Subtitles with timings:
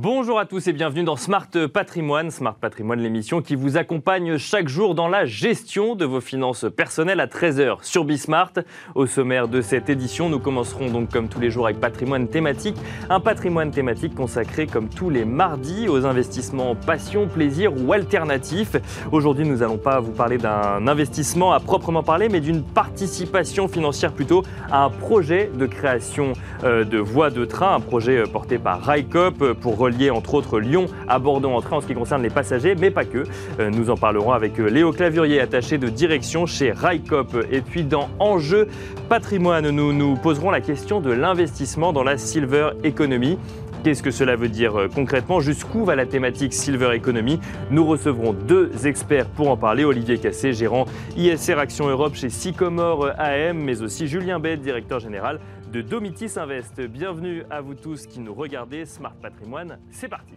[0.00, 2.30] Bonjour à tous et bienvenue dans Smart Patrimoine.
[2.30, 7.18] Smart Patrimoine, l'émission qui vous accompagne chaque jour dans la gestion de vos finances personnelles
[7.18, 8.52] à 13h sur Bismart.
[8.94, 12.76] Au sommaire de cette édition, nous commencerons donc comme tous les jours avec patrimoine thématique.
[13.10, 18.76] Un patrimoine thématique consacré comme tous les mardis aux investissements passion, plaisir ou alternatifs.
[19.10, 24.12] Aujourd'hui, nous n'allons pas vous parler d'un investissement à proprement parler, mais d'une participation financière
[24.12, 28.58] plutôt à un projet de création euh, de voies de train, un projet euh, porté
[28.58, 32.22] par Raikop pour relié entre autres Lyon à Bordeaux en train en ce qui concerne
[32.22, 33.24] les passagers, mais pas que.
[33.58, 37.36] Euh, nous en parlerons avec euh, Léo Clavurier, attaché de direction chez Raikop.
[37.50, 38.68] Et puis dans Enjeu
[39.08, 43.38] patrimoine, nous nous poserons la question de l'investissement dans la silver economy.
[43.84, 45.40] Qu'est-ce que cela veut dire euh, concrètement?
[45.40, 47.38] Jusqu'où va la thématique Silver Economy?
[47.70, 49.84] Nous recevrons deux experts pour en parler.
[49.84, 55.38] Olivier Cassé, gérant ISR Action Europe chez Sycomore AM, mais aussi Julien Bête, directeur général
[55.72, 56.80] de Domitis Invest.
[56.80, 58.84] Bienvenue à vous tous qui nous regardez.
[58.86, 60.34] Smart Patrimoine, c'est parti.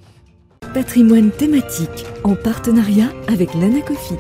[0.73, 4.15] Patrimoine thématique en partenariat avec l'Anacofi.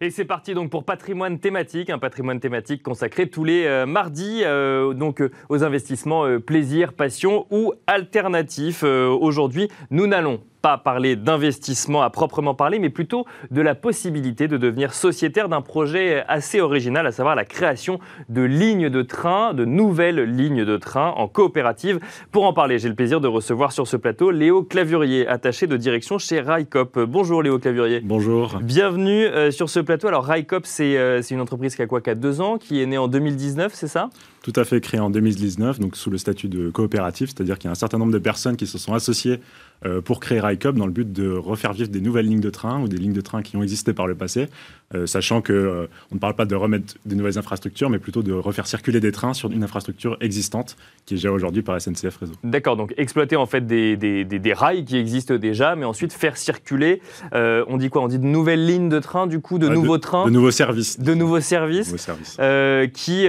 [0.00, 4.42] Et c'est parti donc pour patrimoine thématique, un patrimoine thématique consacré tous les euh, mardis
[4.44, 8.82] euh, donc euh, aux investissements plaisir, passion ou alternatifs.
[8.82, 14.56] Aujourd'hui, nous n'allons pas parler d'investissement à proprement parler, mais plutôt de la possibilité de
[14.56, 19.64] devenir sociétaire d'un projet assez original, à savoir la création de lignes de train, de
[19.64, 22.00] nouvelles lignes de train en coopérative.
[22.32, 25.76] Pour en parler, j'ai le plaisir de recevoir sur ce plateau Léo Clavurier, attaché de
[25.76, 26.98] direction chez Raikop.
[26.98, 28.00] Bonjour Léo Clavurier.
[28.00, 28.58] Bonjour.
[28.60, 30.08] Bienvenue euh, sur ce plateau.
[30.08, 32.86] Alors Raikop, euh, c'est une entreprise qui a quoi, qui a deux ans, qui est
[32.86, 34.10] née en 2019, c'est ça?
[34.42, 37.68] Tout à fait créée en 2019, donc sous le statut de coopérative, c'est-à-dire qu'il y
[37.68, 39.40] a un certain nombre de personnes qui se sont associées
[39.84, 42.88] euh, pour créer Dans le but de refaire vivre des nouvelles lignes de train ou
[42.88, 44.48] des lignes de train qui ont existé par le passé,
[44.94, 48.22] euh, sachant qu'on euh, on ne parle pas de remettre des nouvelles infrastructures, mais plutôt
[48.22, 52.16] de refaire circuler des trains sur une infrastructure existante qui est gérée aujourd'hui par SNCF
[52.16, 52.32] Réseau.
[52.42, 56.36] D'accord, donc exploiter en fait des, des, des, rails qui existent déjà, mais ensuite faire
[56.36, 57.02] circuler,
[57.32, 58.02] on dit quoi?
[58.02, 60.98] On dit de nouvelles lignes de train, du coup, de nouveaux trains De nouveaux services.
[60.98, 62.92] De nouveaux services, nouveaux services.
[62.92, 63.26] qui,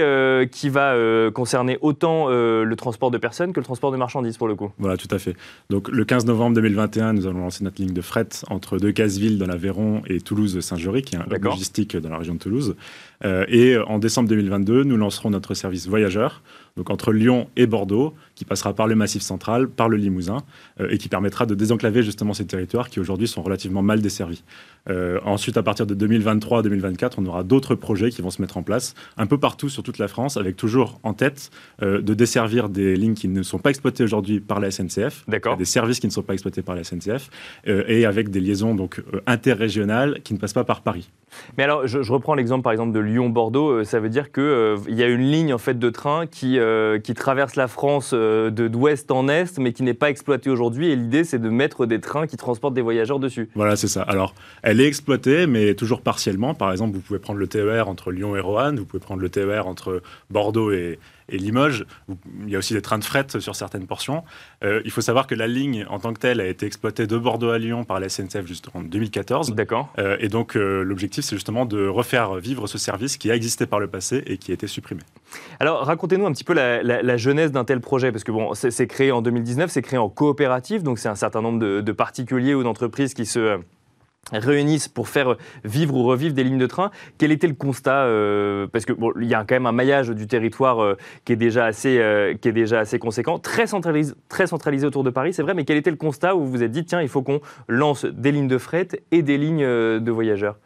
[0.50, 4.54] qui va concerner autant le transport de personnes que le transport de marchandises pour le
[4.54, 4.70] coup.
[4.78, 5.36] Voilà, tout à fait.
[5.70, 9.38] Donc le 15 novembre novembre 2021, nous allons lancer notre ligne de fret entre Decazeville
[9.38, 12.76] dans l'Aveyron et Toulouse-Saint-Jory, qui est un hub logistique dans la région de Toulouse.
[13.24, 16.42] Euh, et en décembre 2022, nous lancerons notre service voyageur
[16.78, 20.38] donc entre Lyon et Bordeaux, qui passera par le Massif central, par le Limousin,
[20.80, 24.44] euh, et qui permettra de désenclaver justement ces territoires qui aujourd'hui sont relativement mal desservis.
[24.88, 28.62] Euh, ensuite, à partir de 2023-2024, on aura d'autres projets qui vont se mettre en
[28.62, 31.50] place un peu partout sur toute la France, avec toujours en tête
[31.82, 35.26] euh, de desservir des lignes qui ne sont pas exploitées aujourd'hui par la SNCF,
[35.58, 37.28] des services qui ne sont pas exploités par la SNCF,
[37.66, 41.10] et avec des liaisons donc interrégionales qui ne passent pas par Paris.
[41.56, 43.84] Mais alors, je, je reprends l'exemple par exemple de Lyon-Bordeaux.
[43.84, 46.98] ça veut dire qu'il il y a une ligne en fait de train qui euh,
[46.98, 50.90] qui traverse la France euh, de d'ouest en est, mais qui n'est pas exploitée aujourd'hui.
[50.90, 53.48] Et l'idée, c'est de mettre des trains qui transportent des voyageurs dessus.
[53.54, 54.02] Voilà, c'est ça.
[54.02, 56.54] Alors, elle est exploitée, mais toujours partiellement.
[56.54, 59.28] Par exemple, vous pouvez prendre le TER entre Lyon et Roanne, vous pouvez prendre le
[59.28, 60.98] TER entre Bordeaux et,
[61.28, 61.84] et Limoges.
[62.42, 64.24] Il y a aussi des trains de fret sur certaines portions.
[64.64, 67.16] Euh, il faut savoir que la ligne en tant que telle a été exploitée de
[67.16, 69.54] Bordeaux à Lyon par la SNCF juste en 2014.
[69.54, 69.92] D'accord.
[69.98, 73.66] Euh, et donc euh, l'objectif, c'est justement de refaire vivre ce service qui a existé
[73.66, 75.02] par le passé et qui a été supprimé.
[75.60, 79.12] Alors racontez-nous un petit peu la, jeunesse d'un tel projet, parce que bon, c'est créé
[79.12, 83.14] en 2019, c'est créé en coopérative, donc c'est un certain nombre de particuliers ou d'entreprises
[83.14, 83.58] qui se
[84.32, 86.90] réunissent pour faire vivre ou revivre des lignes de train.
[87.18, 90.10] Quel était le constat euh, Parce que bon, il y a quand même un maillage
[90.10, 94.14] du territoire euh, qui est déjà assez, euh, qui est déjà assez conséquent, très centralisé,
[94.28, 95.54] très centralisé autour de Paris, c'est vrai.
[95.54, 98.04] Mais quel était le constat où vous vous êtes dit tiens, il faut qu'on lance
[98.04, 100.56] des lignes de fret et des lignes de voyageurs?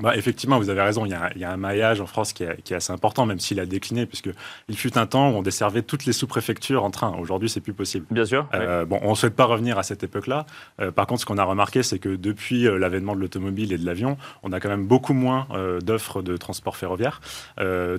[0.00, 1.04] Bah, effectivement, vous avez raison.
[1.04, 4.06] Il y, a, un maillage en France qui est, assez important, même s'il a décliné,
[4.06, 7.14] puisqu'il fut un temps où on desservait toutes les sous-préfectures en train.
[7.18, 8.06] Aujourd'hui, c'est plus possible.
[8.10, 8.46] Bien sûr.
[8.54, 10.46] Euh, bon, on ne souhaite pas revenir à cette époque-là.
[10.80, 13.78] Euh, par contre, ce qu'on a remarqué, c'est que depuis euh, l'avènement de l'automobile et
[13.78, 15.46] de l'avion, on a quand même beaucoup moins
[15.82, 17.20] d'offres de transport ferroviaire.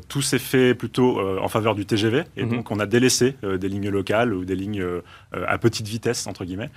[0.07, 2.49] tout s'est fait plutôt en faveur du TGV, et mhm.
[2.49, 4.85] donc on a délaissé des lignes locales ou des lignes
[5.33, 6.69] à petite vitesse, entre guillemets.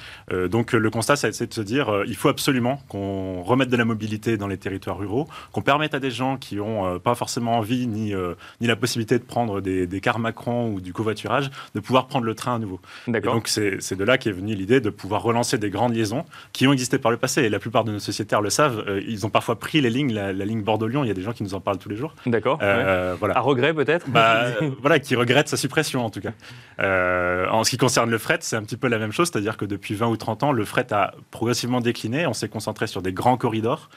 [0.49, 4.37] donc le constat, c'est de se dire, il faut absolument qu'on remette de la mobilité
[4.37, 7.87] dans les territoires ruraux qu'on permette à des gens qui n'ont euh, pas forcément envie
[7.87, 11.81] ni, euh, ni la possibilité de prendre des, des cars Macron ou du covoiturage, de
[11.81, 12.81] pouvoir prendre le train à nouveau.
[13.07, 16.73] donc c'est de là qu'est venue l'idée de pouvoir relancer des grandes liaisons qui ont
[16.73, 17.43] existé par le passé.
[17.43, 18.85] Et la plupart de nos sociétaires le savent.
[18.87, 21.05] Euh, ils ont parfois pris les lignes, la, ligne Bordeaux-Lyon.
[21.05, 22.15] Il y a des gens qui nous en parlent tous les jours.
[22.27, 22.59] D'accord.
[22.59, 23.37] voilà.
[23.37, 24.09] À regret peut-être?
[24.09, 24.47] Bah,
[24.81, 26.33] Voilà, qui regrettent sa suppression en tout cas.
[26.79, 29.31] en ce qui concerne le fret, c'est un petit peu la même chose.
[29.33, 32.27] C'est-à-dire que depuis 20 ou 30 ans, le fret a progressivement décliné.
[32.27, 33.89] On s'est concentré sur des grands corridors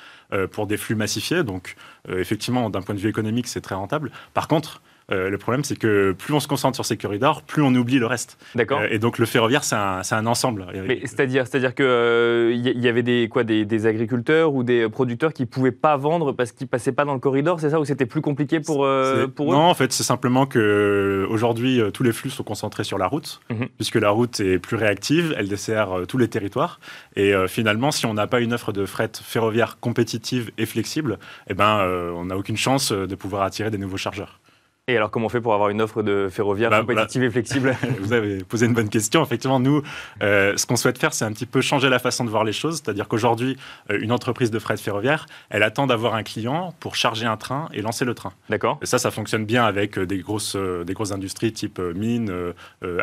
[0.51, 1.75] pour des flux massifiés donc,
[2.09, 4.11] euh, effectivement, d'un point de vue économique, c'est très rentable.
[4.33, 7.61] Par contre, Euh, le problème, c'est que plus on se concentre sur ces corridors, plus
[7.61, 8.37] on oublie le reste.
[8.55, 8.79] D'accord.
[8.81, 10.65] Euh, et donc le ferroviaire, c'est un, un ensemble.
[10.87, 14.89] Mais c'est-à-dire, c'est-à-dire que euh, y, y avait des quoi, des, des agriculteurs ou des
[14.89, 17.85] producteurs qui pouvaient pas vendre parce qu'ils passaient pas dans le corridor, c'est ça, ou
[17.85, 18.77] c'était plus compliqué pour
[19.35, 19.55] pour eux?
[19.55, 23.41] Non, en fait, c'est simplement que aujourd'hui, tous les flux sont concentrés sur la route,
[23.51, 23.67] Mhm.
[23.77, 26.79] puisque la route est plus réactive, elle dessert tous les territoires.
[27.15, 31.53] Et finalement, si on n'a pas une offre de fret ferroviaire compétitive et flexible, eh
[31.53, 31.81] ben,
[32.15, 34.39] on n'a aucune chance de pouvoir attirer des nouveaux chargeurs.
[34.87, 37.75] Et alors, comment on fait pour avoir une offre de ferroviaire Bah, compétitive et flexible
[38.01, 39.23] Vous avez posé une bonne question.
[39.23, 39.81] Effectivement, nous,
[40.21, 42.53] euh, ce qu'on souhaite faire, c'est un petit peu changer la façon de voir les
[42.53, 42.75] choses.
[42.83, 43.57] C'est-à-dire qu'aujourd'hui,
[43.89, 47.67] euh, une entreprise de fret ferroviaire, elle attend d'avoir un client pour charger un train
[47.73, 48.31] et lancer le train.
[48.51, 48.77] D'accord.
[48.83, 52.53] Et ça, ça fonctionne bien avec euh, des grosses, des grosses industries type mine, euh,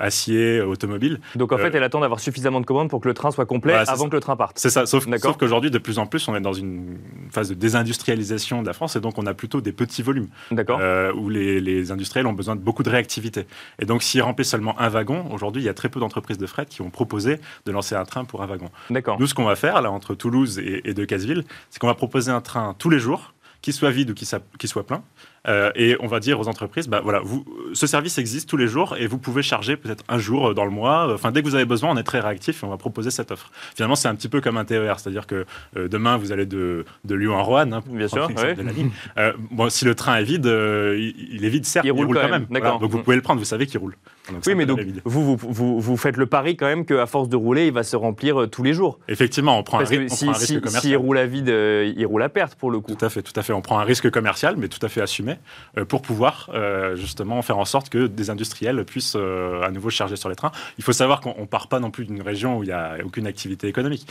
[0.01, 1.19] acier, automobile.
[1.35, 3.45] Donc en Euh, fait, elle attend d'avoir suffisamment de commandes pour que le train soit
[3.47, 4.09] complet avant ça.
[4.09, 4.57] que le train parte.
[4.61, 6.99] C'est ça, sauf, sauf qu'aujourd'hui, de plus en plus, on est dans une
[7.33, 10.81] phase de désindustrialisation de la France et donc on a plutôt des petits volumes D'accord.
[11.17, 13.47] où les, les industriels ont besoin de beaucoup de réactivité.
[13.79, 16.47] Et donc, s'ils remplissent seulement un wagon, aujourd'hui, il y a très peu d'entreprises de
[16.47, 18.71] fret qui ont proposé de lancer un train pour un wagon.
[18.91, 19.19] D'accord.
[19.21, 22.31] Nous, ce qu'on va faire, là, entre Toulouse et, et Decazeville, c'est qu'on va proposer
[22.31, 23.33] un train tous les jours,
[23.63, 25.03] qui soit vide ou qui soit plein.
[25.49, 28.69] Euh, et on va dire aux entreprises, bah, voilà, vous, ce service existe tous les
[28.69, 31.13] jours et vous pouvez charger peut-être un jour euh, dans le mois.
[31.13, 33.33] Enfin, dès que vous avez besoin, on est très réactif et on va proposer cette
[33.33, 33.51] offre.
[33.75, 35.45] Finalement, c'est un petit peu comme un TER, c'est-à-dire que
[35.77, 38.55] euh, demain, vous allez de, de Lyon à Roanne, hein, Bien sûr, ouais.
[38.55, 38.91] de la ligne.
[39.19, 42.29] Euh, bon, si le train est vide, il, il est vide, certes, Il roule quand
[42.29, 42.79] même, Voilà, d'accord.
[42.79, 43.03] donc vous Mm.
[43.03, 43.97] pouvez le prendre, vous savez qu'il roule.
[44.31, 47.29] Donc, Oui, mais donc vous, vous, vous, vous faites le pari quand même qu'à force
[47.29, 49.01] de rouler, il va se remplir tous les jours.
[49.09, 50.83] Effectivement, on prend, un, Parce ri- que on si, prend un risque si, commercial.
[50.83, 52.95] s'il roule à vide, il roule à perte pour le coup.
[52.95, 53.53] Tout à fait, tout à fait.
[53.53, 55.32] On prend un risque commercial, mais tout à fait assumé,
[55.79, 59.91] euh, pour pouvoir euh, justement faire en sorte que des industriels puissent euh, à nouveau
[59.91, 60.53] charger sur les trains.
[60.79, 62.97] Il faut savoir qu'on ne part pas non plus d'une région où il n'y a
[63.05, 64.07] aucune activité économique.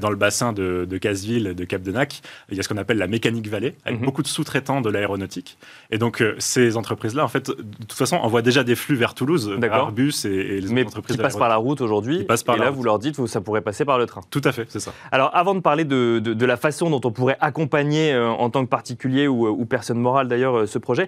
[0.00, 2.20] Dans le bassin de, de Casseville, de Cap-de-Nac,
[2.50, 4.06] il y a ce qu'on appelle la mécanique vallée, avec Mhm.
[4.06, 5.56] beaucoup de sous-traitants de l'aéronautique.
[5.90, 9.48] Et donc, ces entreprises-là, en fait, de toute façon, envoient déjà des flux vers Toulouse,
[9.58, 9.74] vers.
[9.74, 12.20] Airbus et, et les Mais entreprises qui passe par la route aujourd'hui.
[12.20, 12.74] Et là, route.
[12.76, 14.20] vous leur dites que ça pourrait passer par le train.
[14.30, 14.92] Tout à fait, c'est ça.
[15.12, 18.50] Alors, avant de parler de, de- de la façon dont on pourrait accompagner euh, en
[18.50, 21.06] tant que particulier ou, ou personne morale d'ailleurs euh, ce projet,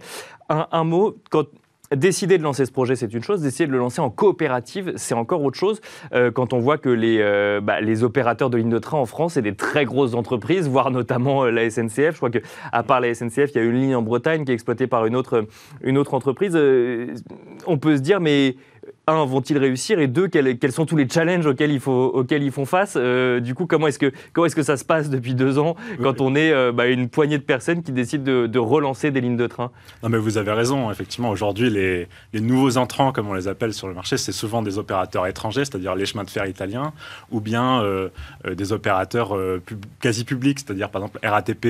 [0.49, 1.17] un, mot,
[1.95, 5.15] décider de lancer ce projet, c'est une chose, décider de le lancer en coopérative, c'est
[5.15, 5.81] encore autre chose.
[6.13, 9.07] Euh, quand on voit que les, euh, bah, les opérateurs de lignes de train en
[9.07, 12.13] France, c'est des très grosses entreprises, voire notamment la SNCF.
[12.13, 14.55] Je crois qu'à part la SNCF, il y a une ligne en Bretagne qui est
[14.55, 15.47] exploitée par une autre,
[16.13, 16.59] entreprise.
[17.67, 18.57] On peut se dire, mais
[19.09, 22.43] un, vont-ils réussir Et deux, quels, quels sont tous les challenges auxquels, il faut, auxquels
[22.43, 25.11] ils font face Euh, Du coup, comment est-ce que, comment est-ce que ça se passe
[25.11, 28.47] depuis deux ans quand on est euh, bah, une poignée de personnes qui décident de,
[28.47, 29.71] de relancer des lignes de train?
[30.05, 30.91] Non, mais vous avez raison.
[30.91, 34.63] Effectivement, aujourd'hui, les, les nouveaux entrants, comme on les appelle sur le marché, c'est souvent
[34.63, 36.93] des opérateurs étrangers, c'est-à-dire les chemins de fer italiens,
[37.33, 38.09] ou bien euh,
[38.55, 41.67] des opérateurs pub- quasi publics, c'est-à-dire par exemple RATP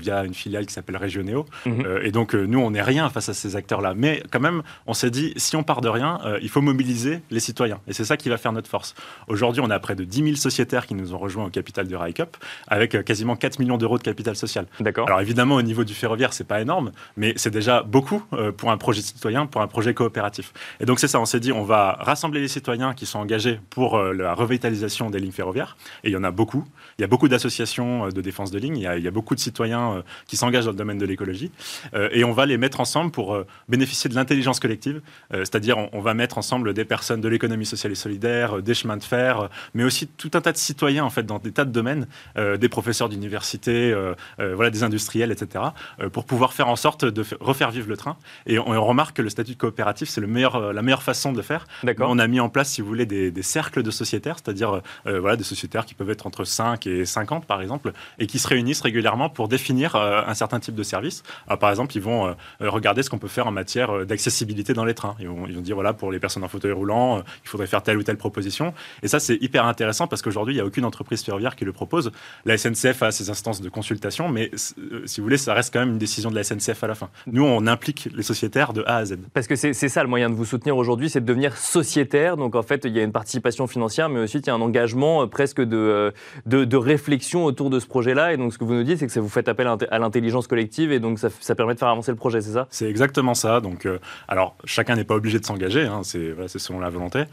[0.00, 1.46] via une filiale qui s'appelle Regioneo.
[1.66, 1.84] Mhm.
[1.86, 3.94] Euh, et donc, nous, on n'est rien face à ces acteurs-là.
[3.96, 7.40] Mais quand même, on s'est dit, si on part de rien, il faut mobiliser les
[7.40, 7.80] citoyens.
[7.86, 8.94] Et c'est ça qui va faire notre force.
[9.28, 11.94] Aujourd'hui, on a près de 10 000 sociétaires qui nous ont rejoints au capital de
[11.94, 12.36] RICUP,
[12.66, 14.66] avec euh, quasiment 4 millions d'euros de capital social.
[14.80, 18.52] D'accord Alors évidemment, au niveau du ferroviaire, c'est pas énorme, mais c'est déjà beaucoup euh,
[18.52, 20.52] pour un projet citoyen, pour un projet coopératif.
[20.80, 23.60] Et donc c'est ça, on s'est dit, on va rassembler les citoyens qui sont engagés
[23.68, 26.64] pour euh, la revitalisation des lignes ferroviaires, et il y en a beaucoup.
[26.98, 29.10] Il y a beaucoup d'associations de défense de lignes, il y a, il y a
[29.10, 31.50] beaucoup de citoyens qui s'engagent dans le domaine de l'écologie,
[31.94, 33.36] et on va les mettre ensemble pour
[33.68, 35.00] bénéficier de l'intelligence collective,
[35.30, 39.02] c'est-à-dire on va mettre ensemble des personnes de l'économie sociale et solidaire, des chemins de
[39.04, 42.06] fer, mais aussi tout un tas de citoyens en fait dans des tas de domaines,
[42.36, 45.64] euh, des professeurs d'université, euh, euh, voilà, des industriels, etc.,
[46.12, 48.16] pour pouvoir faire en sorte de fa- refaire vivre le train.
[48.46, 51.32] Et on, on remarque que le statut de coopératif, c'est le meilleur, la meilleure façon
[51.32, 51.66] de le faire.
[52.08, 55.36] On a mis en place, si vous voulez, des, des cercles de sociétaires, c'est-à-dire voilà,
[55.36, 58.80] des sociétaires qui peuvent être entre 5 et 50, par exemple, et qui se réunissent
[58.82, 61.22] régulièrement pour définir un certain type de service.
[61.46, 64.94] Alors, par exemple, ils vont regarder ce qu'on peut faire en matière d'accessibilité dans les
[64.94, 65.14] trains.
[65.20, 67.66] Ils vont, ils vont dire, voilà, pour les personnes en fauteuil roulant, euh, il faudrait
[67.66, 68.72] faire telle ou telle proposition.
[69.02, 71.72] Et ça, c'est hyper intéressant parce qu'aujourd'hui, il n'y a aucune entreprise ferroviaire qui le
[71.72, 72.12] propose.
[72.44, 75.80] La SNCF a ses instances de consultation, mais euh, si vous voulez, ça reste quand
[75.80, 77.08] même une décision de la SNCF à la fin.
[77.26, 79.16] Nous, on implique les sociétaires de A à Z.
[79.34, 82.36] Parce que c'est ça le moyen de vous soutenir aujourd'hui, c'est de devenir sociétaire.
[82.36, 84.60] Donc en fait, il y a une participation financière, mais aussi il y a un
[84.60, 86.12] engagement euh, presque de,
[86.46, 88.32] de, de réflexion autour de ce projet-là.
[88.32, 89.88] Et donc ce que vous nous dites, c'est que ça vous faites appel à int-
[89.90, 92.66] à l'intelligence collective et donc ça, ça permet de faire avancer le projet, c'est ça?
[92.70, 93.60] C'est exactement ça.
[93.60, 95.84] Donc, euh, alors, chacun n'est pas obligé de s'engager.
[95.86, 96.00] hein.
[96.02, 97.24] C'est c'est selon la volonté.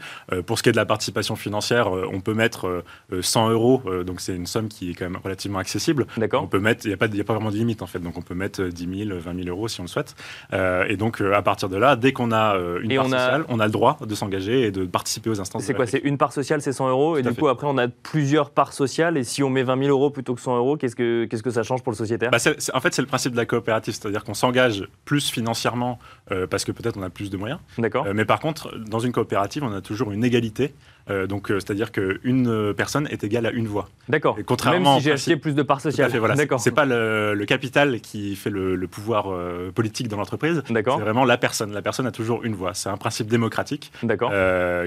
[0.46, 2.82] pour ce qui est de la participation financière, on peut mettre
[3.20, 6.06] 100 euros, donc c'est une somme qui est quand même relativement accessible.
[6.16, 6.42] D'accord.
[6.42, 8.16] On peut mettre, il n'y a, pas, a pas vraiment de limite en fait, donc
[8.16, 10.14] on peut mettre 10 000, 20 000 euros si on le souhaite.
[10.52, 13.72] et donc à partir de là, dès qu'on a une part sociale, on a le
[13.72, 15.64] droit de s'engager et de participer aux instances.
[15.64, 17.88] C'est quoi C'est une part sociale, c'est 100 euros, et du coup après on a
[17.88, 20.96] plusieurs parts sociales, et si on met 20 000 euros plutôt que 100 euros, qu'est-ce
[20.96, 22.30] que, qu'est-ce que ça change pour le sociétaire?
[22.30, 22.38] Bah,
[22.74, 25.98] En fait, c'est le principe de la coopérative, c'est-à-dire qu'on s'engage plus financièrement
[26.32, 27.60] euh, parce que peut-être on a plus de moyens.
[27.78, 28.06] D'accord.
[28.06, 30.74] Euh, mais par contre, dans une coopérative, on a toujours une égalité
[31.10, 33.88] euh, donc, c'est-à-dire qu'une personne est égale à une voix.
[34.08, 34.38] D'accord.
[34.46, 36.10] Contrairement Même si j'ai acheté plus de parts sociales.
[36.16, 36.36] Voilà.
[36.58, 39.28] C'est pas le, capital qui fait le, pouvoir
[39.74, 40.62] politique dans l'entreprise.
[40.70, 40.96] D'accord.
[40.98, 41.72] C'est vraiment la personne.
[41.72, 42.74] La personne a toujours une voix.
[42.74, 43.92] C'est un principe démocratique.
[44.02, 44.32] D'accord.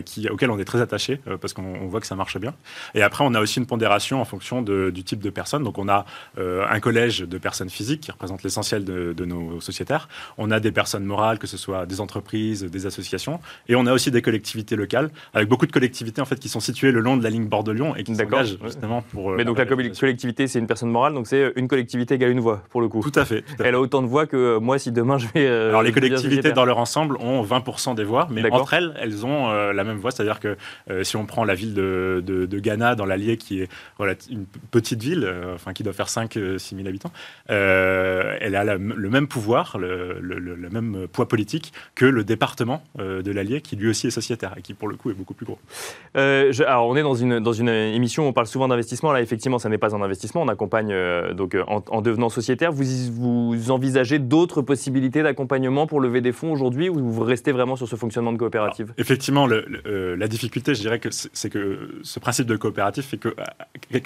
[0.06, 2.54] qui, auquel on est très attaché parce qu'on voit que ça marche bien.
[2.96, 5.64] Et après, on a aussi une pondération en fonction du type de personne.
[5.64, 6.06] Donc, on a
[6.38, 10.08] un collège de personnes physiques qui représentent l'essentiel de, de, nos sociétaires.
[10.38, 13.40] On a des personnes morales, que ce soit des entreprises, des associations.
[13.68, 16.60] Et on a aussi des collectivités locales, avec beaucoup de collectivités en fait qui sont
[16.60, 19.32] situées le long de la ligne Bord-de-Lyon et qui s'engagent justement pour.
[19.32, 22.40] Euh, Mais donc la collectivité, c'est une personne morale, donc c'est une collectivité égale une
[22.40, 23.02] voix pour le coup.
[23.02, 23.44] Tout à fait.
[23.64, 25.48] Elle a autant de voix que euh, moi si demain je vais.
[25.48, 29.26] Euh, Alors les collectivités dans leur ensemble ont 20% des voix, mais entre elles, elles
[29.26, 30.58] ont la même voix, c'est-à-dire que
[31.04, 35.02] si on prend la ville de, de, Ghana dans l'Allier, qui est voilà, une petite
[35.02, 37.12] ville, enfin qui doit faire 5-6 000 habitants,
[37.48, 43.62] elle a le même pouvoir, le, le, même poids politique que le département de l'Allier,
[43.62, 45.60] qui lui aussi est sociétaire et qui pour le coup est beaucoup plus gros.
[46.16, 49.12] Euh, alors, on est dans une, dans une émission où on parle souvent d'investissement.
[49.12, 50.42] Là, effectivement, ça n'est pas un investissement.
[50.42, 52.72] On accompagne euh, donc, euh, en, devenant sociétaire.
[52.72, 57.76] Vous, vous envisagez d'autres possibilités d'accompagnement pour lever des fonds aujourd'hui ou vous restez vraiment
[57.76, 58.94] sur ce fonctionnement de coopérative?
[58.98, 63.36] Effectivement, la difficulté, je dirais que c'est que ce principe de coopérative fait que,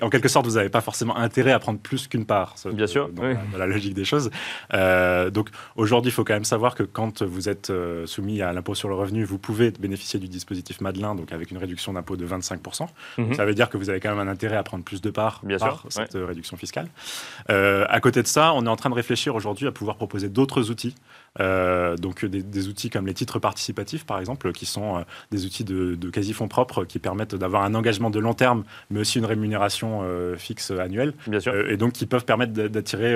[0.02, 2.56] en quelque sorte, vous n'avez pas forcément intérêt à prendre plus qu'une part.
[2.72, 3.10] Bien sûr.
[3.10, 3.24] Dans,
[3.58, 4.30] la, logique des choses.
[4.72, 7.72] donc, aujourd'hui, il faut quand même savoir que quand vous êtes
[8.06, 11.58] soumis à l'impôt sur le revenu, vous pouvez bénéficier du dispositif Madelin, donc avec une
[11.58, 12.88] réduction d'impôt de 25%.
[13.18, 13.34] Mhm.
[13.36, 15.42] Ça veut dire que vous avez quand même un intérêt à prendre plus de parts
[15.44, 16.88] Bien par cette euh, réduction fiscale.
[17.50, 20.30] Euh, à côté de ça, on est en train de réfléchir aujourd'hui à pouvoir proposer
[20.30, 20.96] d'autres outils.
[21.40, 26.10] Euh, donc des, outils comme les titres participatifs, par exemple, qui sont des outils de,
[26.10, 30.04] quasi-fonds propres qui permettent d'avoir un engagement de long terme, mais aussi une rémunération
[30.38, 31.14] fixe annuelle.
[31.28, 31.56] Bien sûr.
[31.70, 33.16] et donc qui peuvent permettre d'attirer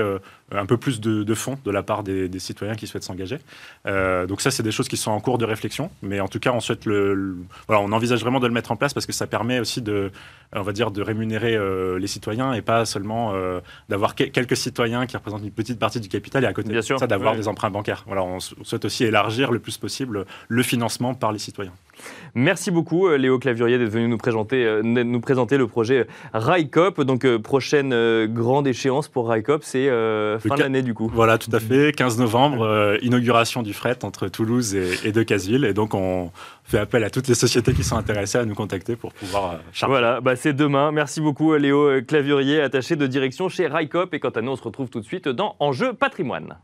[0.51, 3.39] un peu plus de, fonds de la part des, citoyens qui souhaitent s'engager.
[3.85, 6.51] donc ça, c'est des choses qui sont en cours de réflexion, mais en tout cas,
[6.51, 7.37] on souhaite le,
[7.67, 10.11] voilà, on envisage vraiment de le mettre en place parce que ça permet aussi de,
[10.53, 13.59] on va dire, de rémunérer euh, les citoyens et pas seulement euh,
[13.89, 17.07] d'avoir quelques citoyens qui représentent une petite partie du capital et à côté de ça
[17.07, 18.03] d'avoir des emprunts bancaires.
[18.11, 21.71] Voilà, on souhaite aussi élargir le plus possible le financement par les citoyens.
[22.35, 26.99] Merci beaucoup euh, Léo Clavurier d'être venu nous présenter, nous présenter le projet RICOP.
[27.03, 31.09] Donc prochaine grande échéance pour RICOP, c'est fin de l'année du coup.
[31.13, 31.93] Voilà, tout à fait.
[31.95, 35.63] 15 novembre, inauguration du fret entre Toulouse et, et Decazeville.
[35.63, 36.31] Et donc on
[36.65, 39.91] fait appel à toutes les sociétés qui sont intéressées à nous contacter pour pouvoir charger.
[39.93, 40.91] Voilà, bah c'est demain.
[40.91, 44.13] Merci beaucoup Léo Clavurier, attaché de direction chez RICOP.
[44.13, 46.57] Et quant à nous, on se retrouve tout de suite dans Enjeu patrimoine.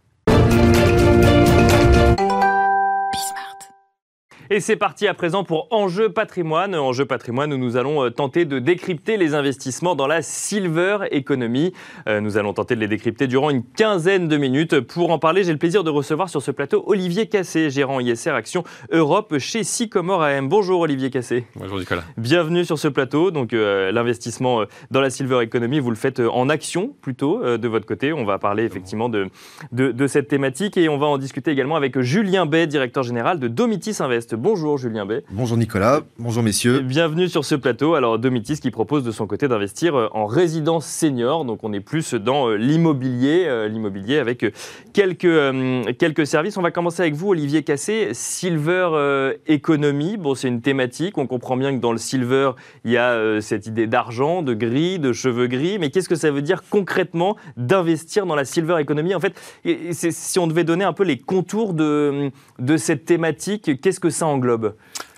[4.49, 6.73] Et c'est parti à présent pour Enjeu patrimoine.
[6.73, 11.73] Enjeu patrimoine où nous allons euh, tenter de décrypter les investissements dans la silver economy.
[12.07, 14.79] Euh, nous allons tenter de les décrypter durant une quinzaine de minutes.
[14.79, 18.29] Pour en parler, j'ai le plaisir de recevoir sur ce plateau Olivier Cassé, gérant ISR
[18.29, 20.47] Action Europe chez Sycomore AM.
[20.47, 21.45] Bonjour Olivier Cassé.
[21.57, 22.03] Bonjour Nicolas.
[22.15, 23.31] Bienvenue sur ce plateau.
[23.31, 27.85] Donc euh, l'investissement dans la silver economy, vous le faites en action plutôt de votre
[27.85, 28.13] côté.
[28.13, 29.27] On va parler effectivement de,
[29.73, 33.39] de, de cette thématique et on va en discuter également avec Julien Bay, directeur général
[33.39, 34.36] de Domitis Invest.
[34.37, 35.23] Bonjour Julien Bay.
[35.31, 36.81] Bonjour Nicolas, bonjour messieurs.
[36.81, 37.95] Bienvenue sur ce plateau.
[37.95, 41.79] Alors Domitis qui propose de son côté d'investir euh, en résidence senior, donc on est
[41.79, 44.45] plus dans euh, l'immobilier, euh, l'immobilier avec
[44.93, 46.55] quelques, quelques services.
[46.57, 50.17] On va commencer avec vous Olivier Cassé, Silver Economy.
[50.17, 52.51] Bon, c'est une thématique, on comprend bien que dans le silver,
[52.85, 56.29] il y a cette idée d'argent, de gris, de cheveux gris, mais qu'est-ce que ça
[56.29, 59.15] veut dire concrètement d'investir dans la Silver Economy?
[59.15, 59.33] En fait,
[59.91, 62.29] si on devait donner un peu les contours de,
[62.59, 64.26] de cette thématique, qu'est-ce que ça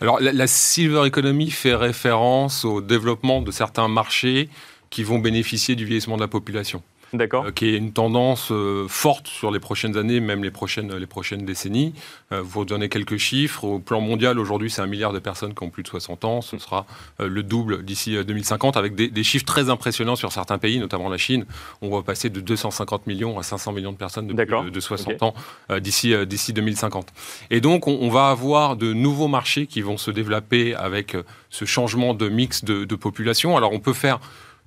[0.01, 4.50] Alors, la, silver economy fait référence au développement de certains marchés
[4.89, 6.82] qui vont bénéficier du vieillissement de la population.
[7.13, 7.46] D'accord.
[7.46, 11.06] Euh, qui est une tendance euh, forte sur les prochaines années, même les prochaines, les
[11.08, 11.94] prochaines décennies.
[12.32, 13.63] Euh, vous donner quelques chiffres.
[13.63, 16.42] Au plan mondial, aujourd'hui, c'est un milliard de personnes qui ont plus de 60 ans.
[16.42, 16.86] Ce sera
[17.20, 21.46] le double d'ici 2050, avec des, chiffres très impressionnants sur certains pays, notamment la Chine.
[21.82, 25.24] On va passer de 250 millions à 500 millions de personnes de plus de, 60
[25.24, 25.34] ans
[25.80, 27.08] d'ici d'ici 2050.
[27.50, 31.16] Et donc, on, va avoir de nouveaux marchés qui vont se développer avec
[31.50, 33.58] ce changement de mix de, de population.
[33.58, 34.20] Alors, on peut faire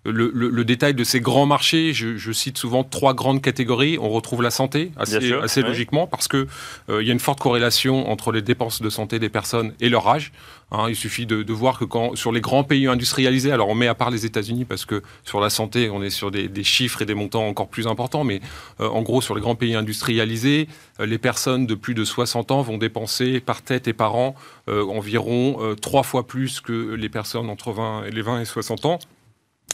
[0.05, 3.99] le, détail de ces grands marchés, je, cite souvent trois grandes catégories.
[4.01, 6.49] On retrouve la santé assez, assez logiquement parce que
[6.89, 10.09] euh, y a une forte corrélation entre les dépenses de santé des personnes et leur
[10.09, 10.33] âge.
[10.73, 10.87] Hein.
[10.89, 13.95] il suffit de, voir que quand, sur les grands pays industrialisés, alors on met à
[13.95, 17.15] part les États-Unis parce que sur la santé, on est sur des, chiffres et des
[17.15, 18.41] montants encore plus importants, mais
[18.81, 20.69] euh, en gros, sur les grands pays industrialisés,
[20.99, 24.35] euh, les personnes de plus de 60 ans vont dépenser par tête et par an
[24.69, 28.99] environ trois fois plus que les personnes entre 20 et les 20 et 60 ans.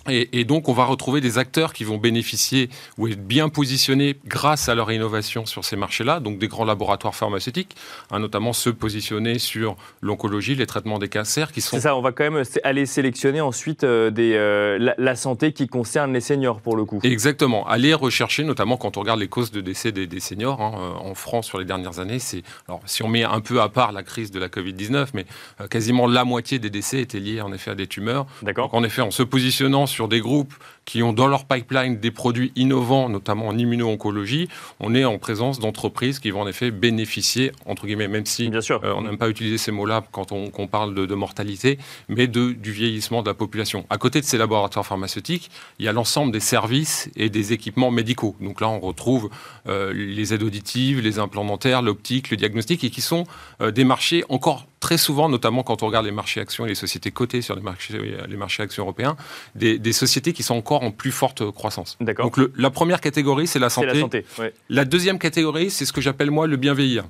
[0.09, 4.69] Et, donc, on va retrouver des acteurs qui vont bénéficier ou être bien positionnés grâce
[4.69, 7.77] à leur innovation sur ces marchés-là, donc des grands laboratoires pharmaceutiques,
[8.11, 11.77] hein, notamment ceux positionnés sur l'oncologie, les traitements des cancers, qui sont...
[11.77, 15.67] C'est ça, on va quand même aller sélectionner ensuite euh, des, euh, la, santé qui
[15.67, 17.01] concerne les seniors, pour le coup.
[17.03, 21.09] Exactement, aller rechercher, notamment quand on regarde les causes de décès des, seniors, hein, euh,
[21.11, 22.43] en France sur les dernières années, c'est...
[22.69, 25.27] Alors, si on met un peu à part la crise de la Covid-19, mais
[25.71, 28.27] quasiment la moitié des décès étaient liés en effet à des tumeurs.
[28.43, 28.67] D'accord.
[28.67, 30.55] Donc, en effet, en se positionnant sur des groupes
[30.89, 34.49] qui ont dans leur pipeline des produits innovants, notamment en immuno-oncologie,
[34.81, 38.63] on est en présence d'entreprises qui vont en effet bénéficier, entre guillemets, même si Bien
[38.63, 38.81] sûr.
[38.83, 41.79] Euh, on n'aime pas utiliser ces mots-là quand on, parle de, mortalité,
[42.09, 43.85] mais de, du vieillissement de la population.
[43.91, 47.91] À côté de ces laboratoires pharmaceutiques, il y a l'ensemble des services et des équipements
[47.91, 48.35] médicaux.
[48.41, 49.29] Donc là, on retrouve
[49.67, 53.25] euh, les aides auditives, les implants dentaires, l'optique, le diagnostic, et qui sont
[53.61, 56.75] euh, des marchés encore très souvent, notamment quand on regarde les marchés actions et les
[56.75, 59.17] sociétés cotées sur les marchés, les marchés actions européens,
[59.55, 61.99] des, sociétés qui sont encore en plus forte croissance.
[62.01, 63.87] Donc la première catégorie, c'est la santé.
[63.87, 64.25] La, santé
[64.69, 67.05] la deuxième catégorie, c'est ce que j'appelle moi le bien vieillir.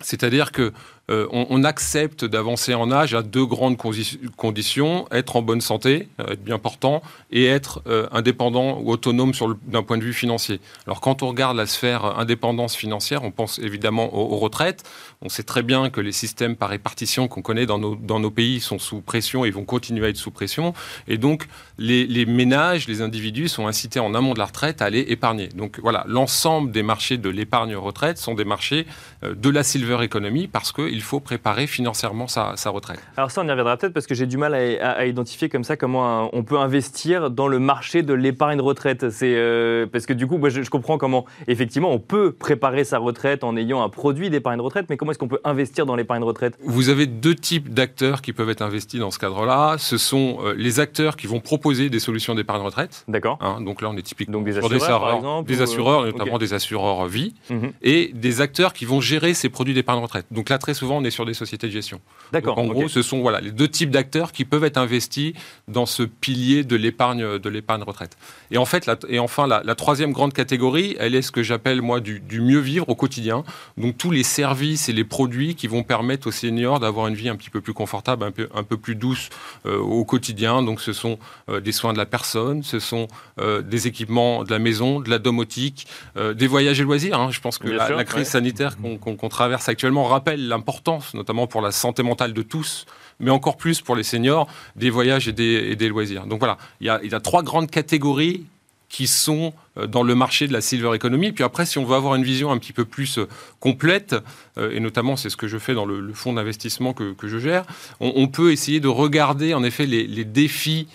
[0.00, 0.72] C'est-à-dire que
[1.08, 6.32] euh, on, accepte d'avancer en âge à deux grandes conditions être en bonne santé, euh,
[6.32, 9.32] être bien portant, et être euh, indépendant ou autonome
[9.66, 10.60] d'un point de vue financier.
[10.86, 14.82] Alors, quand on regarde la sphère indépendance financière, on pense évidemment aux, retraites.
[15.22, 18.78] On sait très bien que les systèmes par répartition qu'on connaît dans nos, pays sont
[18.78, 20.74] sous pression et vont continuer à être sous pression.
[21.06, 21.46] Et donc,
[21.78, 25.48] les, les ménages, les individus sont incités en amont de la retraite à aller épargner.
[25.48, 28.86] Donc, voilà, l'ensemble des marchés de l'épargne retraite sont des marchés
[29.22, 33.00] de la silver economy parce que il faut préparer financièrement sa, retraite.
[33.18, 35.76] Alors ça, on y reviendra peut-être parce que j'ai du mal à, identifier comme ça
[35.76, 39.10] comment on peut investir dans le marché de l'épargne retraite.
[39.10, 42.98] C'est euh, parce que du coup, moi, je, comprends comment effectivement on peut préparer sa
[42.98, 46.22] retraite en ayant un produit d'épargne retraite, mais comment est-ce qu'on peut investir dans l'épargne
[46.22, 46.58] retraite?
[46.64, 49.76] Vous avez deux types d'acteurs qui peuvent être investis dans ce cadre-là.
[49.78, 53.04] Ce sont euh, les acteurs qui vont proposer des solutions d'épargne retraite.
[53.06, 53.38] D'accord.
[53.42, 56.54] Hein, donc là, on est typiquement donc des assureurs, par exemple, des assureurs, notamment des
[56.54, 57.72] assureurs vie, mhm.
[57.82, 60.26] et des acteurs qui vont gérer ces produits d'épargne retraite.
[60.30, 62.00] Donc là, très souvent on est sur des sociétés de gestion.
[62.32, 62.58] D'accord.
[62.58, 65.32] En gros, ce sont voilà, les deux types d'acteurs qui peuvent être investis
[65.68, 68.16] dans ce pilier de l'épargne de l'épargne retraite.
[68.50, 71.82] Et en fait, la, et enfin, la, troisième grande catégorie, elle est ce que j'appelle
[71.82, 73.44] moi du, mieux vivre au quotidien.
[73.76, 77.28] Donc tous les services et les produits qui vont permettre aux seniors d'avoir une vie
[77.28, 79.30] un petit peu plus confortable, un peu, un peu plus douce
[79.66, 80.62] euh, au quotidien.
[80.62, 81.18] Donc ce sont
[81.48, 83.08] euh, des soins de la personne, ce sont
[83.40, 87.18] euh, des équipements de la maison, de la domotique, des voyages et loisirs.
[87.18, 87.30] Hein.
[87.30, 90.75] Je pense que la, crise sanitaire qu'on traverse actuellement rappelle l'importance
[91.14, 92.86] notamment pour la santé mentale de tous,
[93.20, 96.26] mais encore plus pour les seniors, des voyages et des, loisirs.
[96.26, 98.46] Donc voilà, il y, a, trois grandes catégories
[98.88, 101.32] qui sont dans le marché de la silver economy.
[101.32, 103.28] Puis après, si on veut avoir une vision un petit peu plus euh,
[103.60, 104.16] complète,
[104.58, 107.64] euh, et notamment c'est ce que je fais dans le, fonds d'investissement que, je gère,
[108.00, 110.88] on, peut essayer de regarder en effet les, défis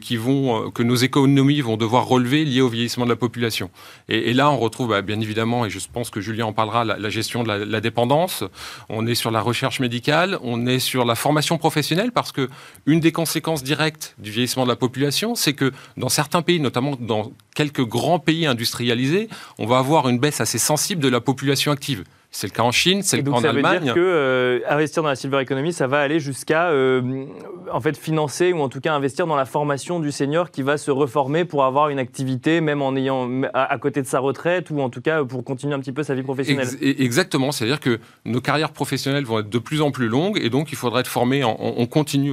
[0.00, 3.70] qui vont, que nos économies vont devoir relever liés au vieillissement de la population.
[4.08, 7.10] Et, là, on retrouve bah, bien évidemment, et je pense que Julien en parlera, la,
[7.10, 8.44] gestion de la, dépendance.
[8.88, 12.48] On est sur la recherche médicale, on est sur la formation professionnelle, parce que
[12.86, 16.96] une des conséquences directes du vieillissement de la population, c'est que dans certains pays, notamment
[16.98, 21.72] dans quelques grands pays industrialisés, on va avoir une baisse assez sensible de la population
[21.72, 22.04] active.
[22.30, 23.64] C'est le cas en Chine, c'est le cas en Allemagne.
[23.64, 27.24] Ça veut dire que euh, investir dans la silver economy, ça va aller jusqu'à euh,
[27.72, 30.76] en fait financer ou en tout cas investir dans la formation du senior qui va
[30.76, 34.80] se reformer pour avoir une activité, même en ayant à, côté de sa retraite ou
[34.80, 36.68] en tout cas pour continuer un petit peu sa vie professionnelle.
[36.82, 40.70] exactement, c'est-à-dire que nos carrières professionnelles vont être de plus en plus longues et donc
[40.70, 42.32] il faudra être formé en, on continue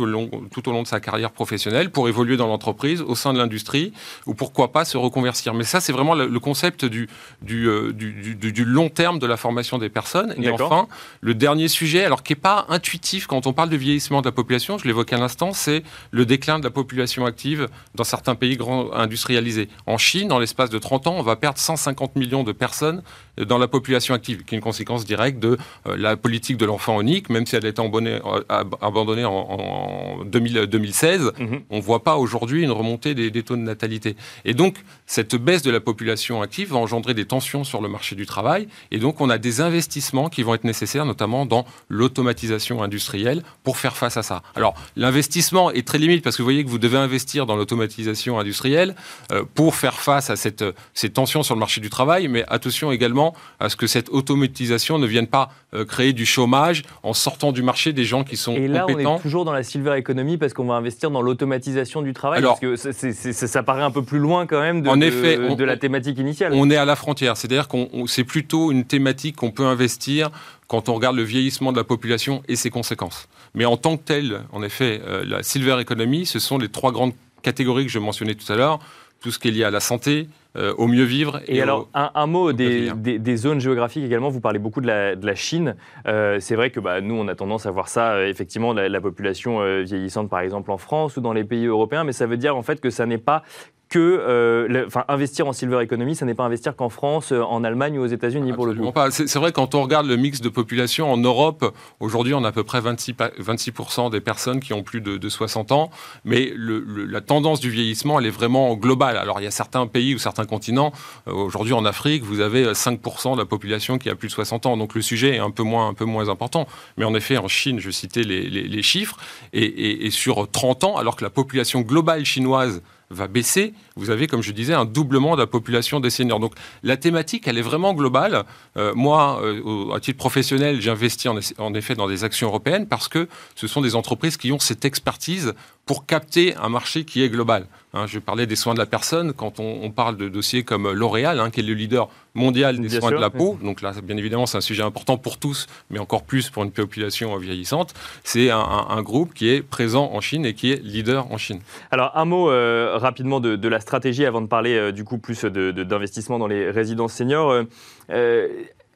[0.52, 3.94] tout au long de sa carrière professionnelle pour évoluer dans l'entreprise, au sein de l'industrie
[4.26, 5.54] ou pourquoi pas se reconvertir.
[5.54, 7.08] Mais ça, c'est vraiment le, concept du,
[7.42, 10.34] du, euh, du, du, du long terme de la formation des personnes.
[10.38, 10.88] Et enfin,
[11.22, 14.32] le dernier sujet, alors qui n'est pas intuitif quand on parle de vieillissement de la
[14.32, 18.58] population, je l'évoquais à l'instant, c'est le déclin de la population active dans certains pays
[18.58, 19.70] grands industrialisés.
[19.86, 23.02] En Chine, dans l'espace de 30 ans, on va perdre 150 millions de personnes
[23.38, 27.02] dans la population active, qui est une conséquence directe de euh, la politique de l'enfant
[27.02, 31.62] unique, même si elle a été abandonnée, en, 2016, mhm.
[31.70, 34.16] on ne voit pas aujourd'hui une remontée des, des, taux de natalité.
[34.46, 38.16] Et donc, cette baisse de la population active va engendrer des tensions sur le marché
[38.16, 41.66] du travail, et donc on a des investissements investissements qui vont être nécessaires, notamment dans
[41.90, 44.42] l'automatisation industrielle, pour faire face à ça.
[44.56, 48.40] Alors, l'investissement est très limite parce que vous voyez que vous devez investir dans l'automatisation
[48.40, 48.96] industrielle
[49.32, 52.92] euh, pour faire face à cette, ces tensions sur le marché du travail, mais attention
[52.92, 57.52] également à ce que cette automatisation ne vienne pas euh, créer du chômage en sortant
[57.52, 59.16] du marché des gens qui sont Et là, compétents.
[59.16, 62.40] on est toujours dans la silver economy parce qu'on va investir dans l'automatisation du travail.
[62.40, 65.44] Alors- parce que ça paraît un peu plus loin quand même de, En effet, de,
[65.50, 66.54] on- la thématique initiale.
[66.56, 70.30] On est à la frontière, c'est-à-dire qu'on on- c'est plutôt une thématique qu'on peut investir
[70.68, 73.28] quand on regarde le vieillissement de la population et ses conséquences.
[73.54, 76.92] Mais en tant que tel, en effet, euh, la silver economy, ce sont les trois
[76.92, 78.80] grandes catégories que je mentionnais tout à l'heure,
[79.22, 81.90] tout ce qui est lié à la santé, euh, au mieux vivre Et, au- alors,
[81.94, 84.30] un, un mot des, des- des zones géographiques également.
[84.30, 85.76] Vous parlez beaucoup de la, de la Chine.
[86.08, 88.88] Euh, c'est vrai que bah, nous, on a tendance à voir ça, euh, effectivement, la,
[88.90, 92.04] la population vieillissante, par exemple, en France ou dans les pays européens.
[92.04, 93.44] Mais ça veut dire, en fait, que ça n'est pas
[93.90, 94.00] que.
[94.00, 97.64] euh, le- Enfin, investir en silver economy, ça n'est pas investir qu'en France, euh, en
[97.64, 98.92] Allemagne ou aux États-Unis, pour le coup.
[98.92, 99.12] pas.
[99.12, 102.52] C'est vrai, quand on regarde le mix de population en Europe, aujourd'hui, on a à
[102.52, 105.90] peu près 26, pa- 26% des personnes qui ont plus de, de 60 ans,
[106.24, 109.18] mais le- le- la tendance du vieillissement, elle est vraiment globale.
[109.18, 110.92] Alors, il y a certains pays ou certains continents,
[111.28, 114.34] euh, aujourd'hui en Afrique, vous avez euh, 5% de la population qui a plus de
[114.34, 116.68] 60 ans, donc le sujet est un peu moins, un peu moins important.
[116.98, 119.18] Mais en effet, en Chine, je citais les, les- les chiffres,
[119.54, 124.10] et, et- et sur 30 ans, alors que la population globale chinoise va baisser, vous
[124.10, 126.40] avez, comme je disais, un doublement de la population des seniors.
[126.40, 128.44] Donc la thématique, elle est vraiment globale.
[128.78, 133.28] Euh, moi, euh, à titre professionnel, j'investis en effet dans des actions européennes parce que
[133.56, 135.54] ce sont des entreprises qui ont cette expertise
[135.86, 137.68] pour capter un marché qui est global.
[137.94, 140.92] Hein, je parlais des soins de la personne quand on, on parle de dossiers comme
[140.92, 143.58] L'Oréal, hein, qui est le leader mondial des Bien soins sûr, de la peau.
[143.64, 146.72] Donc là, bien évidemment, c'est un sujet important pour tous, mais encore plus pour une
[146.72, 147.94] population vieillissante.
[148.24, 151.38] C'est un, un- un groupe qui est présent en Chine et qui est leader en
[151.38, 151.62] Chine.
[151.92, 155.18] Alors, un mot euh, rapidement de, de la stratégie avant de parler euh, du coup
[155.20, 157.52] plus de- de- d'investissement dans les résidences seniors.
[157.52, 157.64] Euh,
[158.10, 158.48] euh,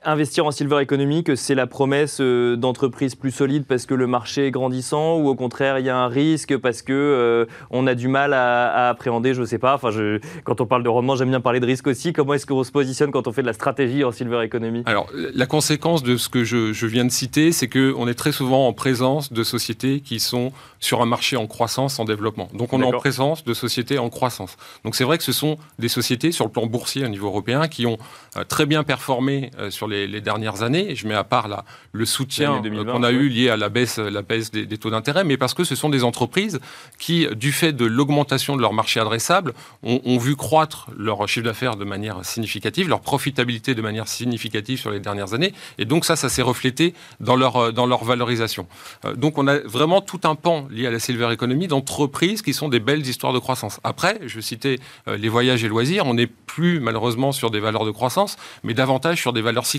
[0.05, 4.07] Investir en silver economy, que c'est la promesse euh, d'entreprises plus solides parce que le
[4.07, 7.85] marché est grandissant ou au contraire il y a un risque parce que euh, on
[7.85, 9.75] a du mal à, à appréhender, je ne sais pas.
[9.75, 12.13] Enfin, je, quand on parle de rendement, j'aime bien parler de risque aussi.
[12.13, 15.09] Comment est-ce qu'on se positionne quand on fait de la stratégie en silver economy Alors,
[15.13, 18.69] la conséquence de ce que je, je viens de citer, c'est qu'on est très souvent
[18.69, 22.47] en présence de sociétés qui sont sur un marché en croissance, en développement.
[22.53, 24.55] Donc, on est en présence de sociétés en croissance.
[24.85, 27.67] Donc, c'est vrai que ce sont des sociétés sur le plan boursier au niveau européen
[27.67, 27.97] qui ont
[28.37, 30.95] euh, très bien performé euh, sur les, les dernières années.
[30.95, 33.13] Je mets à part là, le soutien L'année 2020, qu'on a ouais.
[33.13, 35.75] eu lié à la baisse, la baisse des, des taux d'intérêt, mais parce que ce
[35.75, 36.59] sont des entreprises
[36.97, 41.45] qui, du fait de l'augmentation de leur marché adressable, ont, ont vu croître leur chiffre
[41.45, 45.53] d'affaires de manière significative, leur profitabilité de manière significative sur les dernières années.
[45.77, 48.67] Et donc ça, ça s'est reflété dans leur, dans leur valorisation.
[49.05, 52.53] Euh, donc on a vraiment tout un pan lié à la silver economy d'entreprises qui
[52.53, 53.79] sont des belles histoires de croissance.
[53.83, 57.85] Après, je citais euh, les voyages et loisirs, on n'est plus malheureusement sur des valeurs
[57.85, 59.78] de croissance, mais davantage sur des valeurs cycliques.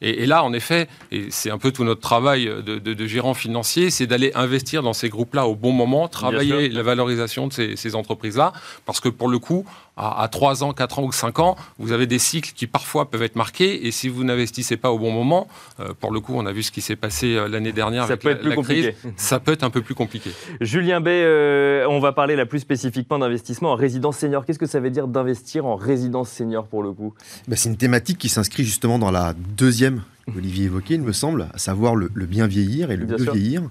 [0.00, 3.06] Et, et là, en effet, et c'est un peu tout notre travail de, de, de
[3.06, 7.52] gérant financier, c'est d'aller investir dans ces groupes-là au bon moment, travailler la valorisation de
[7.52, 8.52] ces, ces entreprises-là,
[8.84, 9.64] parce que pour le coup,
[9.96, 13.10] à, à 3 ans, 4 ans ou 5 ans, vous avez des cycles qui parfois
[13.10, 15.48] peuvent être marqués, et si vous n'investissez pas au bon moment,
[15.80, 18.12] euh, pour le coup, on a vu ce qui s'est passé euh, l'année dernière Ça
[18.14, 18.92] avec peut la, être plus la compliqué.
[18.92, 20.30] crise, ça peut être un peu plus compliqué.
[20.60, 24.44] Julien Bay, euh, on va parler là plus spécifiquement d'investissement en résidence senior.
[24.44, 27.14] Qu'est-ce que ça veut dire d'investir en résidence senior pour le coup?
[27.48, 31.46] Bah, c'est une thématique qui s'inscrit justement dans la deuxième qu'Olivier évoquait, il me semble,
[31.54, 33.32] à savoir le, le bien vieillir et le Bien sûr.
[33.32, 33.62] vieillir.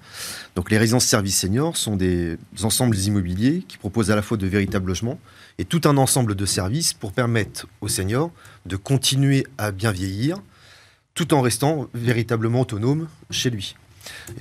[0.56, 4.48] Donc les résidences services seniors sont des ensembles immobiliers qui proposent à la fois de
[4.48, 5.20] véritables logements
[5.58, 8.32] et tout un ensemble de services pour permettre aux seniors
[8.66, 10.38] de continuer à bien vieillir
[11.14, 13.76] tout en restant véritablement autonome chez lui.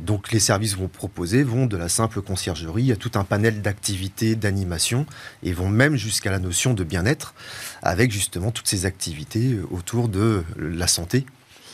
[0.00, 4.36] Donc les services vont proposer vont de la simple conciergerie à tout un panel d'activités,
[4.36, 5.06] d'animation
[5.42, 7.34] et vont même jusqu'à la notion de bien-être
[7.82, 11.24] avec justement toutes ces activités autour de la santé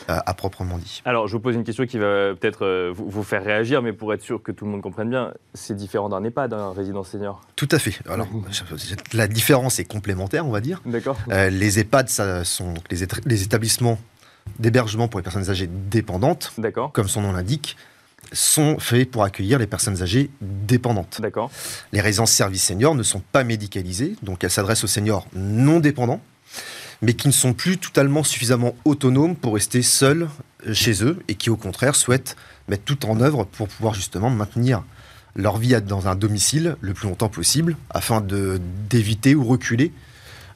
[0.07, 1.01] à proprement dit.
[1.05, 4.13] Alors, je vous pose une question qui va peut-être euh, vous, faire réagir, mais pour
[4.13, 7.41] être sûr que tout le monde comprenne bien, c'est différent d'un EHPAD, d'un résidence senior.
[7.55, 7.99] Tout à fait.
[8.09, 8.27] Alors,
[9.13, 10.81] la différence est complémentaire, on va dire.
[10.85, 13.03] D'accord Euh, les EHPAD, ça sont les,
[13.43, 13.99] établissements
[14.59, 16.91] d'hébergement pour les personnes âgées dépendantes, D'accord.
[16.91, 17.77] comme son nom l'indique,
[18.33, 21.19] sont faits pour accueillir les personnes âgées dépendantes.
[21.21, 21.51] D'accord.
[21.91, 26.21] Les résidences services seniors ne sont pas médicalisées, donc elles s'adressent aux seniors non dépendants,
[27.01, 30.29] mais qui ne sont plus totalement suffisamment autonomes pour rester seuls
[30.67, 32.35] euh, chez eux et qui au contraire souhaitent
[32.67, 34.83] mettre tout en œuvre pour pouvoir justement maintenir
[35.35, 38.59] leur vie dans un domicile le plus longtemps possible afin de-
[38.89, 39.91] d'éviter ou reculer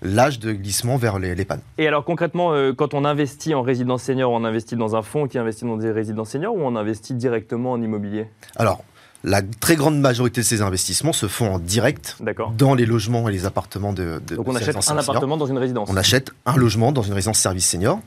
[0.02, 1.62] l'âge de glissement vers les, les pannes.
[1.78, 5.28] Et alors concrètement, euh, quand on investit en résidence senior, on investit dans un fonds
[5.28, 8.28] qui investit dans des résidences seniors ou on investit directement en immobilier?
[8.58, 8.84] Alors,
[9.28, 12.16] La très grande majorité de ces investissements se font en direct
[12.60, 15.58] dans les logements et les appartements de, de Donc on achète un appartement dans une
[15.58, 15.90] résidence.
[15.92, 18.00] On achète un logement dans une résidence service senior.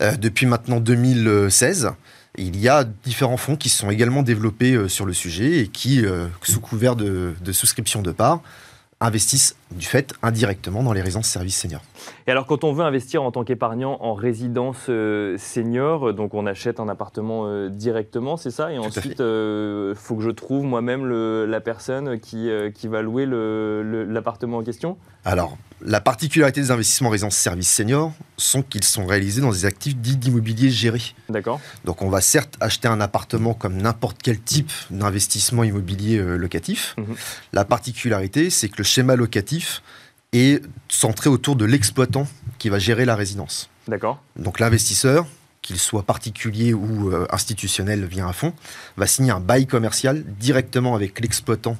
[0.00, 1.92] Euh, depuis maintenant 2016,
[2.36, 5.68] il y a différents fonds qui se sont également développés euh, sur le sujet et
[5.68, 8.40] qui, euh, sous couvert de, de souscription de parts,
[9.00, 11.82] investissent du fait indirectement dans les résidences service senior.
[12.26, 16.32] Et alors, quand on veut investir en tant qu'épargnant en résidence euh, senior, euh, donc
[16.32, 18.72] on achète un appartement euh, directement, c'est ça?
[18.72, 21.06] Et ensuite, il faut que je trouve moi-même
[21.44, 24.96] la personne qui, qui va louer l'appartement en question?
[25.26, 29.64] Alors, la particularité des investissements en résidence service senior sont qu'ils sont réalisés dans des
[29.64, 31.02] actifs dits d'immobilier géré.
[31.28, 36.36] D'accord Donc on va certes acheter un appartement comme n'importe quel type d'investissement immobilier euh,
[36.36, 36.94] locatif.
[36.96, 37.16] Mhm.
[37.52, 39.82] La particularité, c'est que le schéma locatif
[40.32, 43.68] est centré autour de l'exploitant qui va gérer la résidence.
[43.88, 45.26] D'accord Donc l'investisseur,
[45.60, 48.52] qu'il soit particulier ou euh, institutionnel via un fonds,
[48.96, 51.76] va signer un bail commercial directement avec l'exploitant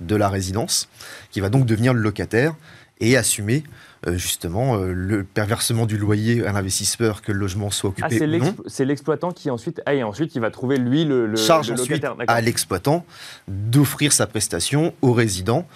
[0.00, 0.88] de la résidence,
[1.30, 2.54] qui va donc devenir le locataire
[3.00, 3.62] et assumer
[4.06, 8.18] euh, justement euh, le perversement du loyer à l'investisseur que le logement soit Ah, occupé
[8.18, 8.38] c'est ou non.
[8.44, 9.80] l'explo- c'est l'exploitant qui ensuite.
[9.86, 13.04] Ah, et ensuite, il va trouver lui le, le, charge le ensuite à l'exploitant
[13.48, 15.66] d'offrir sa prestation aux résidents,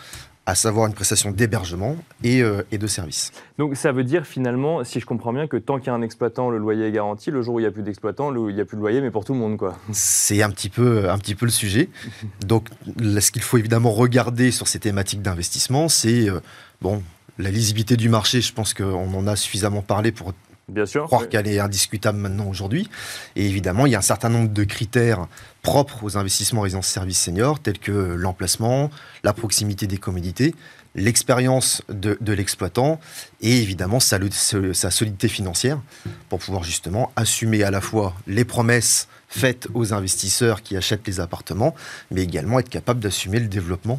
[0.45, 3.31] à savoir une prestation d'hébergement et, euh, et de service.
[3.59, 6.03] Donc ça veut dire finalement, si je comprends bien, que tant qu'il y a un
[6.03, 7.31] exploitant, le loyer est garanti.
[7.31, 9.13] Le jour où il n'y a plus d'exploitant, il n'y a plus de loyer, mais
[9.13, 9.79] pour tout le monde, quoi.
[9.93, 11.89] C'est un petit peu, un petit peu le sujet.
[12.47, 12.67] Donc,
[12.99, 16.41] là, ce qu'il faut évidemment regarder sur ces thématiques d'investissement, c'est euh,
[16.83, 17.03] bon,
[17.39, 18.41] la lisibilité du marché.
[18.41, 20.35] Je pense qu'on en a suffisamment parlé pour
[20.69, 21.05] Bien sûr.
[21.07, 21.29] croire Oui.
[21.29, 22.89] qu'elle est indiscutable maintenant aujourd'hui.
[23.37, 25.27] Et évidemment, il y a un certain nombre de critères
[25.63, 28.91] propres aux investissements résidence service senior, tels que l'emplacement,
[29.25, 30.55] la proximité des commodités,
[30.95, 33.01] l'expérience de, de l'exploitant
[33.41, 34.19] et évidemment sa,
[34.73, 35.81] sa solidité financière
[36.29, 41.19] pour pouvoir justement assumer à la fois les promesses faites aux investisseurs qui achètent les
[41.19, 41.75] appartements,
[42.11, 43.99] mais également être capable d'assumer le développement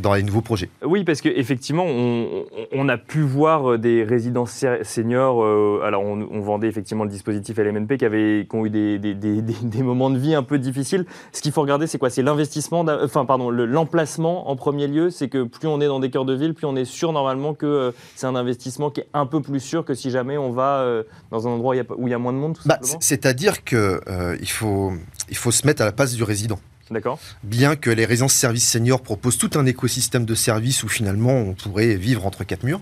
[0.00, 0.68] dans les nouveaux projets.
[0.84, 5.42] Oui, parce qu'effectivement, on, on a pu voir euh, des résidences seniors.
[5.42, 8.98] euh, alors, on, on vendait effectivement le dispositif LMNP qui, avait, qui ont eu des,
[8.98, 11.04] des- des- moments de vie un peu difficiles.
[11.32, 12.10] Ce qu'il faut regarder, c'est quoi?
[12.10, 15.10] C'est l'investissement, enfin, pardon, le- l'emplacement en premier lieu.
[15.10, 17.54] C'est que plus on est dans des cœurs de ville, plus on est sûr normalement
[17.54, 20.50] que euh, c'est un investissement qui est un peu plus sûr que si jamais on
[20.50, 23.64] va euh, dans un endroit où il y a y moins de monde, Bah, C'est-à-dire
[23.64, 24.92] qu'il faut,
[25.30, 26.58] il faut se mettre à la place du résident.
[26.94, 31.32] D'accord bien que les résidences services seniors proposent tout un écosystème de services où finalement
[31.32, 32.80] on pourrait vivre entre quatre murs,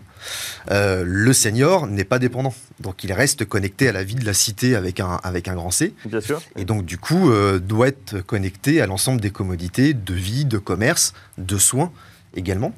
[0.70, 2.54] euh, le senior n'est pas dépendant.
[2.80, 5.70] Donc il reste connecté à la vie de la cité avec un, avec un grand
[5.70, 5.94] C.
[6.06, 6.40] Bien sûr.
[6.56, 10.58] Et donc du coup euh, doit être connecté à l'ensemble des commodités de vie, de
[10.58, 11.92] commerce, de soins
[12.34, 12.72] également.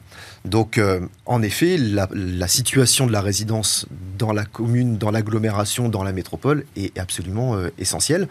[0.44, 3.87] Donc euh, en effet, la, la situation de la résidence
[4.18, 8.29] dans la commune, dans l'agglomération, dans la métropole est absolument euh, essentielle.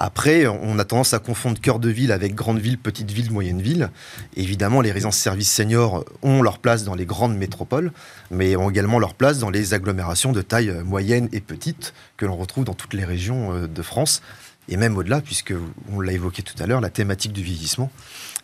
[0.00, 3.60] Après, on a tendance à confondre cœur de ville avec grande ville, petite ville, moyenne
[3.60, 3.90] ville.
[4.36, 7.90] Évidemment, les résidences services seniors ont leur place dans les grandes métropoles,
[8.30, 12.36] mais ont également leur place dans les agglomérations de taille moyenne et petite que l'on
[12.36, 14.22] retrouve dans toutes les régions euh, de France
[14.68, 15.54] et même au-delà, puisque
[15.92, 17.90] on l'a évoqué tout à l'heure, la thématique du vieillissement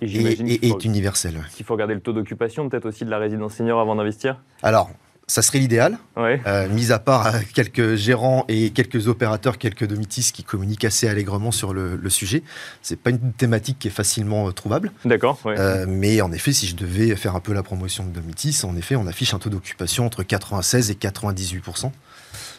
[0.02, 1.40] Et est, est- faut, est universelle.
[1.54, 4.40] qu'il faut regarder le taux d'occupation peut-être aussi de la résidence senior avant d'investir?
[4.62, 4.90] Alors,
[5.26, 6.40] ça serait l'idéal, Ouais.
[6.46, 11.08] euh, mis à part euh, quelques gérants et quelques opérateurs, quelques domitis qui communiquent assez
[11.08, 12.42] allègrement sur le, le sujet.
[12.82, 14.92] C'est pas une thématique qui est facilement euh, trouvable.
[15.04, 15.38] D'accord.
[15.46, 15.54] ouais.
[15.58, 18.76] Euh, mais en effet, si je devais faire un peu la promotion de Domitis, en
[18.76, 21.62] effet, on affiche un taux d'occupation entre 96 et 98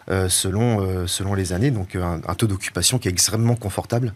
[0.10, 1.72] euh, selon, selon les années.
[1.72, 4.14] Donc un, un taux d'occupation qui est extrêmement confortable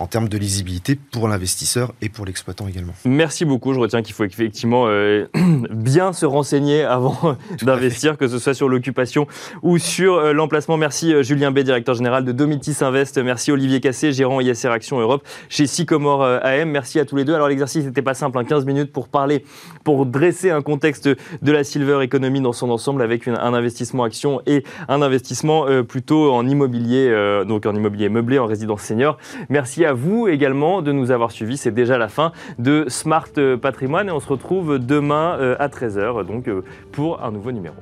[0.00, 2.94] en termes de lisibilité pour l'investisseur et pour l'exploitant également.
[3.04, 3.74] Merci beaucoup.
[3.74, 5.26] Je retiens qu'il faut effectivement euh,
[5.70, 9.26] bien se renseigner avant d'investir, que ce soit sur l'occupation
[9.62, 10.78] ou sur euh, l'emplacement.
[10.78, 13.18] Merci euh, Julien B, directeur général de Domitis Invest.
[13.18, 16.70] Merci Olivier Cassé, gérant ISR Action Europe chez Sycomore AM.
[16.70, 17.34] Merci à tous les deux.
[17.34, 19.44] Alors l'exercice n'était pas simple, hein, 15 minutes pour parler,
[19.84, 24.04] pour dresser un contexte de la silver economy dans son ensemble avec une- un investissement
[24.04, 29.18] action et un investissement plutôt en immobilier, donc en immobilier meublé, en résidence senior.
[29.50, 31.56] Merci à vous également de nous avoir suivis.
[31.56, 33.28] C'est déjà la fin de Smart
[33.60, 37.76] Patrimoine et on se retrouve demain euh, à 13h donc euh, pour un nouveau numéro.